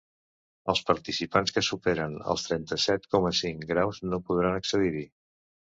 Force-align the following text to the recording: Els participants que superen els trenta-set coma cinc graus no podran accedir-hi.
Els 0.71 0.79
participants 0.87 1.53
que 1.57 1.63
superen 1.67 2.17
els 2.35 2.47
trenta-set 2.49 3.07
coma 3.13 3.35
cinc 3.43 3.71
graus 3.75 4.05
no 4.11 4.23
podran 4.31 4.63
accedir-hi. 4.63 5.11